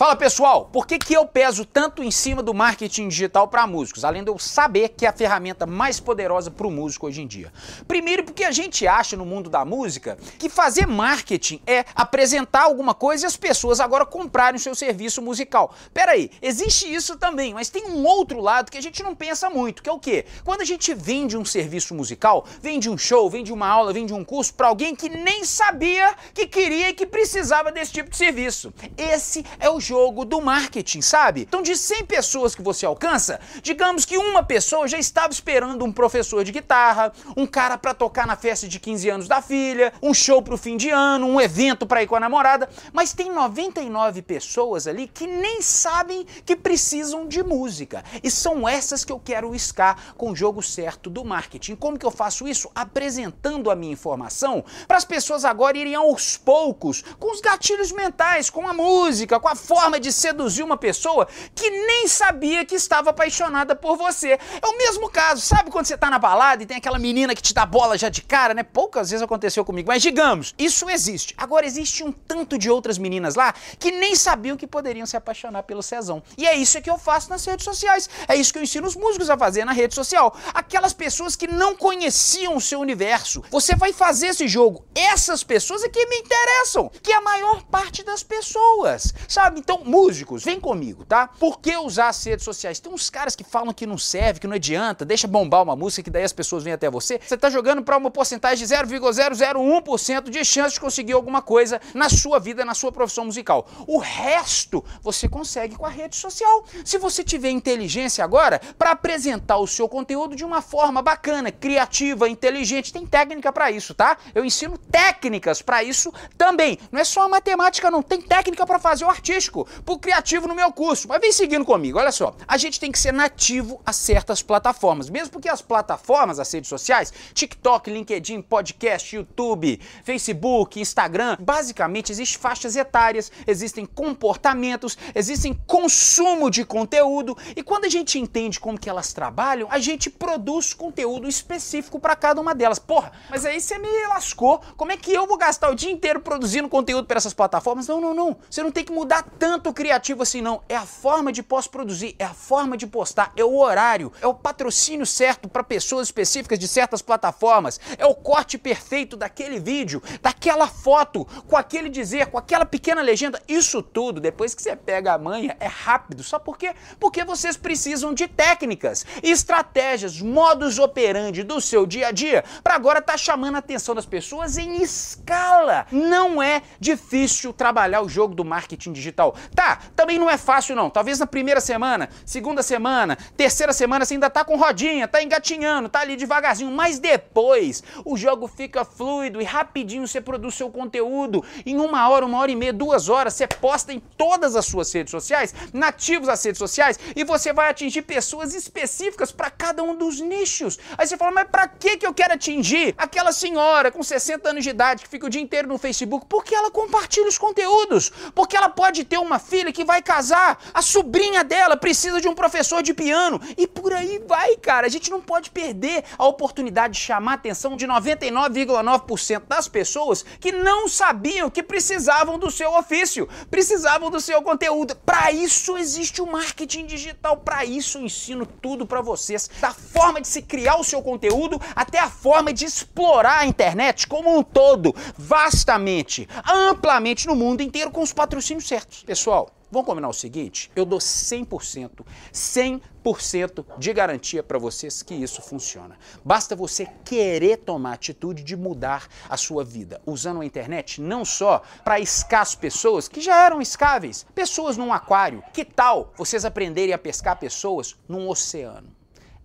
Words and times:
Fala 0.00 0.16
pessoal, 0.16 0.64
por 0.64 0.86
que, 0.86 0.98
que 0.98 1.12
eu 1.12 1.26
peso 1.26 1.62
tanto 1.62 2.02
em 2.02 2.10
cima 2.10 2.42
do 2.42 2.54
marketing 2.54 3.08
digital 3.08 3.46
para 3.46 3.66
músicos, 3.66 4.02
além 4.02 4.24
de 4.24 4.30
eu 4.30 4.38
saber 4.38 4.88
que 4.88 5.04
é 5.04 5.10
a 5.10 5.12
ferramenta 5.12 5.66
mais 5.66 6.00
poderosa 6.00 6.50
para 6.50 6.66
o 6.66 6.70
músico 6.70 7.06
hoje 7.06 7.20
em 7.20 7.26
dia? 7.26 7.52
Primeiro, 7.86 8.24
porque 8.24 8.42
a 8.42 8.50
gente 8.50 8.86
acha 8.86 9.14
no 9.14 9.26
mundo 9.26 9.50
da 9.50 9.62
música 9.62 10.16
que 10.38 10.48
fazer 10.48 10.86
marketing 10.86 11.60
é 11.66 11.84
apresentar 11.94 12.62
alguma 12.62 12.94
coisa 12.94 13.26
e 13.26 13.28
as 13.28 13.36
pessoas 13.36 13.78
agora 13.78 14.06
comprarem 14.06 14.56
o 14.56 14.58
seu 14.58 14.74
serviço 14.74 15.20
musical. 15.20 15.74
Pera 15.92 16.12
aí, 16.12 16.30
existe 16.40 16.90
isso 16.90 17.18
também, 17.18 17.52
mas 17.52 17.68
tem 17.68 17.84
um 17.84 18.02
outro 18.06 18.40
lado 18.40 18.70
que 18.70 18.78
a 18.78 18.82
gente 18.82 19.02
não 19.02 19.14
pensa 19.14 19.50
muito, 19.50 19.82
que 19.82 19.90
é 19.90 19.92
o 19.92 20.00
quê? 20.00 20.24
Quando 20.44 20.62
a 20.62 20.64
gente 20.64 20.94
vende 20.94 21.36
um 21.36 21.44
serviço 21.44 21.94
musical, 21.94 22.46
vende 22.62 22.88
um 22.88 22.96
show, 22.96 23.28
vende 23.28 23.52
uma 23.52 23.68
aula, 23.68 23.92
vende 23.92 24.14
um 24.14 24.24
curso 24.24 24.54
para 24.54 24.68
alguém 24.68 24.96
que 24.96 25.10
nem 25.10 25.44
sabia 25.44 26.14
que 26.32 26.46
queria 26.46 26.88
e 26.88 26.94
que 26.94 27.04
precisava 27.04 27.70
desse 27.70 27.92
tipo 27.92 28.08
de 28.08 28.16
serviço. 28.16 28.72
Esse 28.96 29.44
é 29.58 29.68
o 29.68 29.89
jogo 29.90 30.24
do 30.24 30.40
marketing, 30.40 31.00
sabe? 31.00 31.40
Então, 31.40 31.62
de 31.62 31.76
100 31.76 32.06
pessoas 32.06 32.54
que 32.54 32.62
você 32.62 32.86
alcança, 32.86 33.40
digamos 33.60 34.04
que 34.04 34.16
uma 34.16 34.40
pessoa 34.40 34.86
já 34.86 34.96
estava 34.96 35.32
esperando 35.32 35.84
um 35.84 35.92
professor 35.92 36.44
de 36.44 36.52
guitarra, 36.52 37.12
um 37.36 37.44
cara 37.44 37.76
para 37.76 37.92
tocar 37.92 38.24
na 38.24 38.36
festa 38.36 38.68
de 38.68 38.78
15 38.78 39.10
anos 39.10 39.26
da 39.26 39.42
filha, 39.42 39.92
um 40.00 40.14
show 40.14 40.40
pro 40.40 40.56
fim 40.56 40.76
de 40.76 40.90
ano, 40.90 41.26
um 41.26 41.40
evento 41.40 41.88
para 41.88 42.04
ir 42.04 42.06
com 42.06 42.14
a 42.14 42.20
namorada, 42.20 42.68
mas 42.92 43.12
tem 43.12 43.32
99 43.32 44.22
pessoas 44.22 44.86
ali 44.86 45.08
que 45.08 45.26
nem 45.26 45.60
sabem 45.60 46.24
que 46.46 46.54
precisam 46.54 47.26
de 47.26 47.42
música. 47.42 48.04
E 48.22 48.30
são 48.30 48.68
essas 48.68 49.04
que 49.04 49.10
eu 49.10 49.18
quero 49.18 49.56
iscar 49.56 50.14
com 50.16 50.30
o 50.30 50.36
jogo 50.36 50.62
certo 50.62 51.10
do 51.10 51.24
marketing. 51.24 51.74
Como 51.74 51.98
que 51.98 52.06
eu 52.06 52.12
faço 52.12 52.46
isso? 52.46 52.70
Apresentando 52.76 53.72
a 53.72 53.74
minha 53.74 53.92
informação 53.92 54.64
para 54.86 54.98
as 54.98 55.04
pessoas 55.04 55.44
agora 55.44 55.76
irem 55.76 55.96
aos 55.96 56.36
poucos 56.36 57.02
com 57.18 57.32
os 57.32 57.40
gatilhos 57.40 57.90
mentais, 57.90 58.48
com 58.48 58.68
a 58.68 58.72
música, 58.72 59.40
com 59.40 59.48
a 59.48 59.56
forma 59.70 60.00
de 60.00 60.12
seduzir 60.12 60.64
uma 60.64 60.76
pessoa 60.76 61.28
que 61.54 61.70
nem 61.70 62.08
sabia 62.08 62.64
que 62.64 62.74
estava 62.74 63.10
apaixonada 63.10 63.76
por 63.76 63.96
você. 63.96 64.30
É 64.60 64.66
o 64.66 64.76
mesmo 64.76 65.08
caso, 65.08 65.40
sabe 65.40 65.70
quando 65.70 65.86
você 65.86 65.96
tá 65.96 66.10
na 66.10 66.18
balada 66.18 66.64
e 66.64 66.66
tem 66.66 66.78
aquela 66.78 66.98
menina 66.98 67.36
que 67.36 67.40
te 67.40 67.54
dá 67.54 67.64
bola 67.64 67.96
já 67.96 68.08
de 68.08 68.20
cara, 68.20 68.52
né? 68.52 68.64
Poucas 68.64 69.10
vezes 69.10 69.22
aconteceu 69.22 69.64
comigo, 69.64 69.86
mas 69.86 70.02
digamos, 70.02 70.56
isso 70.58 70.90
existe. 70.90 71.36
Agora 71.38 71.64
existe 71.64 72.02
um 72.02 72.10
tanto 72.10 72.58
de 72.58 72.68
outras 72.68 72.98
meninas 72.98 73.36
lá 73.36 73.54
que 73.78 73.92
nem 73.92 74.16
sabiam 74.16 74.56
que 74.56 74.66
poderiam 74.66 75.06
se 75.06 75.16
apaixonar 75.16 75.62
pelo 75.62 75.84
Cezão. 75.84 76.20
E 76.36 76.48
é 76.48 76.56
isso 76.56 76.82
que 76.82 76.90
eu 76.90 76.98
faço 76.98 77.30
nas 77.30 77.44
redes 77.44 77.64
sociais. 77.64 78.10
É 78.26 78.34
isso 78.34 78.52
que 78.52 78.58
eu 78.58 78.64
ensino 78.64 78.88
os 78.88 78.96
músicos 78.96 79.30
a 79.30 79.38
fazer 79.38 79.64
na 79.64 79.72
rede 79.72 79.94
social. 79.94 80.36
Aquelas 80.52 80.92
pessoas 80.92 81.36
que 81.36 81.46
não 81.46 81.76
conheciam 81.76 82.56
o 82.56 82.60
seu 82.60 82.80
universo. 82.80 83.44
Você 83.52 83.76
vai 83.76 83.92
fazer 83.92 84.28
esse 84.28 84.48
jogo. 84.48 84.84
Essas 84.96 85.44
pessoas 85.44 85.84
é 85.84 85.88
que 85.88 86.04
me 86.06 86.16
interessam, 86.16 86.90
que 87.00 87.12
é 87.12 87.16
a 87.16 87.20
maior 87.20 87.62
parte 87.66 88.02
das 88.02 88.24
pessoas, 88.24 89.14
sabe? 89.28 89.59
Então, 89.60 89.82
músicos, 89.84 90.42
vem 90.42 90.58
comigo, 90.58 91.04
tá? 91.04 91.28
Por 91.38 91.60
que 91.60 91.76
usar 91.76 92.08
as 92.08 92.24
redes 92.24 92.46
sociais? 92.46 92.80
Tem 92.80 92.90
uns 92.90 93.10
caras 93.10 93.36
que 93.36 93.44
falam 93.44 93.74
que 93.74 93.86
não 93.86 93.98
serve, 93.98 94.40
que 94.40 94.46
não 94.46 94.54
adianta, 94.54 95.04
deixa 95.04 95.28
bombar 95.28 95.62
uma 95.62 95.76
música 95.76 96.02
que 96.02 96.10
daí 96.10 96.24
as 96.24 96.32
pessoas 96.32 96.64
vêm 96.64 96.72
até 96.72 96.88
você. 96.88 97.20
Você 97.22 97.36
tá 97.36 97.50
jogando 97.50 97.82
para 97.82 97.98
uma 97.98 98.10
porcentagem 98.10 98.66
de 98.66 98.74
0,001% 98.74 100.30
de 100.30 100.44
chance 100.46 100.74
de 100.74 100.80
conseguir 100.80 101.12
alguma 101.12 101.42
coisa 101.42 101.78
na 101.92 102.08
sua 102.08 102.38
vida, 102.38 102.64
na 102.64 102.72
sua 102.72 102.90
profissão 102.90 103.26
musical. 103.26 103.68
O 103.86 103.98
resto 103.98 104.82
você 105.02 105.28
consegue 105.28 105.76
com 105.76 105.84
a 105.84 105.90
rede 105.90 106.16
social. 106.16 106.64
Se 106.82 106.96
você 106.96 107.22
tiver 107.22 107.50
inteligência 107.50 108.24
agora 108.24 108.62
para 108.78 108.92
apresentar 108.92 109.58
o 109.58 109.66
seu 109.66 109.90
conteúdo 109.90 110.34
de 110.34 110.44
uma 110.44 110.62
forma 110.62 111.02
bacana, 111.02 111.52
criativa, 111.52 112.30
inteligente, 112.30 112.94
tem 112.94 113.04
técnica 113.04 113.52
para 113.52 113.70
isso, 113.70 113.92
tá? 113.92 114.16
Eu 114.34 114.42
ensino 114.42 114.78
técnicas 114.78 115.60
para 115.60 115.84
isso 115.84 116.10
também. 116.38 116.78
Não 116.90 116.98
é 116.98 117.04
só 117.04 117.24
a 117.24 117.28
matemática, 117.28 117.90
não. 117.90 118.02
Tem 118.02 118.22
técnica 118.22 118.66
para 118.66 118.78
fazer 118.78 119.04
o 119.04 119.10
artístico 119.10 119.49
artístico 119.50 119.66
pro 119.84 119.98
criativo 119.98 120.46
no 120.46 120.54
meu 120.54 120.72
curso. 120.72 121.08
Mas 121.08 121.20
vem 121.20 121.32
seguindo 121.32 121.64
comigo, 121.64 121.98
olha 121.98 122.12
só. 122.12 122.34
A 122.46 122.56
gente 122.56 122.78
tem 122.78 122.92
que 122.92 122.98
ser 122.98 123.12
nativo 123.12 123.80
a 123.84 123.92
certas 123.92 124.42
plataformas, 124.42 125.10
mesmo 125.10 125.30
porque 125.30 125.48
as 125.48 125.60
plataformas, 125.60 126.38
as 126.38 126.50
redes 126.52 126.68
sociais, 126.68 127.12
TikTok, 127.34 127.90
LinkedIn, 127.90 128.42
podcast, 128.42 129.14
YouTube, 129.14 129.80
Facebook, 130.04 130.80
Instagram, 130.80 131.36
basicamente 131.40 132.12
existem 132.12 132.40
faixas 132.40 132.76
etárias, 132.76 133.30
existem 133.46 133.84
comportamentos, 133.84 134.96
existem 135.14 135.54
consumo 135.66 136.50
de 136.50 136.64
conteúdo 136.64 137.36
e 137.56 137.62
quando 137.62 137.84
a 137.84 137.88
gente 137.88 138.18
entende 138.18 138.60
como 138.60 138.78
que 138.78 138.88
elas 138.88 139.12
trabalham, 139.12 139.68
a 139.70 139.78
gente 139.78 140.08
produz 140.08 140.72
conteúdo 140.72 141.28
específico 141.28 141.98
para 141.98 142.14
cada 142.14 142.40
uma 142.40 142.54
delas. 142.54 142.78
Porra, 142.78 143.12
mas 143.28 143.44
aí 143.44 143.60
você 143.60 143.78
me 143.78 143.88
lascou. 144.08 144.60
Como 144.76 144.92
é 144.92 144.96
que 144.96 145.12
eu 145.12 145.26
vou 145.26 145.36
gastar 145.36 145.70
o 145.70 145.74
dia 145.74 145.90
inteiro 145.90 146.20
produzindo 146.20 146.68
conteúdo 146.68 147.06
para 147.06 147.16
essas 147.16 147.34
plataformas? 147.34 147.88
Não, 147.88 148.00
não, 148.00 148.14
não. 148.14 148.36
Você 148.48 148.62
não 148.62 148.70
tem 148.70 148.84
que 148.84 148.92
mudar 148.92 149.22
tanto 149.40 149.72
criativo 149.72 150.22
assim, 150.22 150.42
não. 150.42 150.62
É 150.68 150.76
a 150.76 150.84
forma 150.84 151.32
de 151.32 151.42
pós-produzir, 151.42 152.14
é 152.18 152.24
a 152.24 152.34
forma 152.34 152.76
de 152.76 152.86
postar, 152.86 153.32
é 153.34 153.42
o 153.42 153.56
horário, 153.56 154.12
é 154.20 154.26
o 154.26 154.34
patrocínio 154.34 155.06
certo 155.06 155.48
para 155.48 155.64
pessoas 155.64 156.08
específicas 156.08 156.58
de 156.58 156.68
certas 156.68 157.00
plataformas, 157.00 157.80
é 157.96 158.04
o 158.04 158.14
corte 158.14 158.58
perfeito 158.58 159.16
daquele 159.16 159.58
vídeo, 159.58 160.02
daquela 160.20 160.68
foto, 160.68 161.24
com 161.48 161.56
aquele 161.56 161.88
dizer, 161.88 162.26
com 162.26 162.36
aquela 162.36 162.66
pequena 162.66 163.00
legenda. 163.00 163.40
Isso 163.48 163.82
tudo, 163.82 164.20
depois 164.20 164.54
que 164.54 164.60
você 164.60 164.76
pega 164.76 165.14
a 165.14 165.18
manha, 165.18 165.56
é 165.58 165.66
rápido. 165.66 166.22
Só 166.22 166.38
por 166.38 166.58
quê? 166.58 166.74
Porque 166.98 167.24
vocês 167.24 167.56
precisam 167.56 168.12
de 168.12 168.28
técnicas, 168.28 169.06
estratégias, 169.22 170.20
modus 170.20 170.78
operandi 170.78 171.42
do 171.42 171.62
seu 171.62 171.86
dia 171.86 172.08
a 172.08 172.10
dia 172.10 172.44
para 172.62 172.74
agora 172.74 172.98
estar 172.98 173.12
tá 173.12 173.18
chamando 173.18 173.54
a 173.54 173.60
atenção 173.60 173.94
das 173.94 174.04
pessoas 174.04 174.58
em 174.58 174.82
escala. 174.82 175.86
Não 175.90 176.42
é 176.42 176.60
difícil 176.78 177.54
trabalhar 177.54 178.02
o 178.02 178.08
jogo 178.08 178.34
do 178.34 178.44
marketing 178.44 178.92
digital. 178.92 179.29
Tá, 179.54 179.80
também 179.94 180.18
não 180.18 180.28
é 180.28 180.36
fácil 180.36 180.76
não. 180.76 180.90
Talvez 180.90 181.18
na 181.18 181.26
primeira 181.26 181.60
semana, 181.60 182.08
segunda 182.24 182.62
semana, 182.62 183.16
terceira 183.36 183.72
semana 183.72 184.04
você 184.04 184.14
ainda 184.14 184.30
tá 184.30 184.44
com 184.44 184.56
rodinha, 184.56 185.08
tá 185.08 185.22
engatinhando, 185.22 185.88
tá 185.88 186.00
ali 186.00 186.16
devagarzinho, 186.16 186.70
mas 186.70 186.98
depois 186.98 187.82
o 188.04 188.16
jogo 188.16 188.46
fica 188.46 188.84
fluido 188.84 189.40
e 189.40 189.44
rapidinho 189.44 190.06
você 190.06 190.20
produz 190.20 190.54
seu 190.54 190.70
conteúdo. 190.70 191.44
Em 191.64 191.78
uma 191.78 192.08
hora, 192.08 192.26
uma 192.26 192.38
hora 192.38 192.50
e 192.50 192.56
meia, 192.56 192.72
duas 192.72 193.08
horas, 193.08 193.34
você 193.34 193.46
posta 193.46 193.92
em 193.92 194.00
todas 194.00 194.56
as 194.56 194.66
suas 194.66 194.92
redes 194.92 195.10
sociais, 195.10 195.54
nativos 195.72 196.28
às 196.28 196.44
redes 196.44 196.58
sociais, 196.58 196.98
e 197.14 197.24
você 197.24 197.52
vai 197.52 197.70
atingir 197.70 198.02
pessoas 198.02 198.54
específicas 198.54 199.32
para 199.32 199.50
cada 199.50 199.82
um 199.82 199.96
dos 199.96 200.20
nichos. 200.20 200.78
Aí 200.96 201.06
você 201.06 201.16
fala, 201.16 201.32
mas 201.32 201.48
para 201.48 201.68
que 201.68 201.96
que 201.96 202.06
eu 202.06 202.14
quero 202.14 202.34
atingir 202.34 202.94
aquela 202.96 203.32
senhora 203.32 203.90
com 203.90 204.02
60 204.02 204.48
anos 204.48 204.64
de 204.64 204.70
idade 204.70 205.02
que 205.02 205.08
fica 205.08 205.26
o 205.26 205.30
dia 205.30 205.40
inteiro 205.40 205.68
no 205.68 205.78
Facebook? 205.78 206.26
Porque 206.28 206.54
ela 206.54 206.70
compartilha 206.70 207.28
os 207.28 207.38
conteúdos, 207.38 208.10
porque 208.34 208.56
ela 208.56 208.68
pode 208.68 209.04
ter 209.04 209.18
uma 209.20 209.38
filha 209.38 209.72
que 209.72 209.84
vai 209.84 210.02
casar, 210.02 210.58
a 210.72 210.82
sobrinha 210.82 211.44
dela 211.44 211.76
precisa 211.76 212.20
de 212.20 212.28
um 212.28 212.34
professor 212.34 212.82
de 212.82 212.94
piano 212.94 213.40
e 213.56 213.66
por 213.66 213.92
aí 213.92 214.22
vai, 214.26 214.56
cara. 214.56 214.86
A 214.86 214.90
gente 214.90 215.10
não 215.10 215.20
pode 215.20 215.50
perder 215.50 216.04
a 216.18 216.26
oportunidade 216.26 216.94
de 216.94 217.00
chamar 217.00 217.32
a 217.32 217.34
atenção 217.34 217.76
de 217.76 217.86
99,9% 217.86 219.42
das 219.48 219.68
pessoas 219.68 220.24
que 220.40 220.52
não 220.52 220.88
sabiam 220.88 221.50
que 221.50 221.62
precisavam 221.62 222.38
do 222.38 222.50
seu 222.50 222.72
ofício, 222.74 223.28
precisavam 223.50 224.10
do 224.10 224.20
seu 224.20 224.42
conteúdo. 224.42 224.96
Para 224.96 225.32
isso 225.32 225.76
existe 225.76 226.20
o 226.22 226.26
marketing 226.26 226.86
digital, 226.86 227.36
para 227.36 227.64
isso 227.64 227.98
eu 227.98 228.02
ensino 228.04 228.46
tudo 228.46 228.86
para 228.86 229.00
vocês, 229.00 229.50
da 229.60 229.72
forma 229.72 230.20
de 230.20 230.28
se 230.28 230.42
criar 230.42 230.76
o 230.76 230.84
seu 230.84 231.02
conteúdo 231.02 231.60
até 231.74 231.98
a 231.98 232.10
forma 232.10 232.52
de 232.52 232.64
explorar 232.64 233.40
a 233.40 233.46
internet 233.46 234.06
como 234.06 234.36
um 234.36 234.42
todo, 234.42 234.94
vastamente, 235.16 236.28
amplamente 236.46 237.26
no 237.26 237.34
mundo 237.34 237.62
inteiro 237.62 237.90
com 237.90 238.02
os 238.02 238.12
patrocínios 238.12 238.66
certos. 238.66 239.04
Pessoal, 239.10 239.50
vamos 239.72 239.86
combinar 239.86 240.08
o 240.08 240.12
seguinte? 240.12 240.70
Eu 240.76 240.84
dou 240.84 241.00
100%, 241.00 242.06
100% 242.32 243.64
de 243.76 243.92
garantia 243.92 244.40
para 244.40 244.56
vocês 244.56 245.02
que 245.02 245.12
isso 245.12 245.42
funciona. 245.42 245.98
Basta 246.24 246.54
você 246.54 246.86
querer 247.04 247.56
tomar 247.56 247.94
atitude 247.94 248.44
de 248.44 248.56
mudar 248.56 249.08
a 249.28 249.36
sua 249.36 249.64
vida, 249.64 250.00
usando 250.06 250.42
a 250.42 250.44
internet 250.44 251.00
não 251.00 251.24
só 251.24 251.60
para 251.82 251.96
as 251.96 252.54
pessoas 252.54 253.08
que 253.08 253.20
já 253.20 253.44
eram 253.46 253.60
escáveis, 253.60 254.24
pessoas 254.32 254.76
num 254.76 254.92
aquário. 254.92 255.42
Que 255.52 255.64
tal 255.64 256.14
vocês 256.16 256.44
aprenderem 256.44 256.94
a 256.94 256.98
pescar 256.98 257.36
pessoas 257.36 257.96
num 258.08 258.28
oceano? 258.28 258.94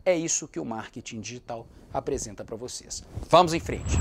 É 0.06 0.16
isso 0.16 0.48
que 0.48 0.60
o 0.60 0.66
marketing 0.66 1.22
digital 1.22 1.66
apresenta 1.92 2.46
para 2.46 2.56
vocês. 2.56 3.04
Vamos 3.32 3.52
em 3.52 3.60
frente. 3.60 3.98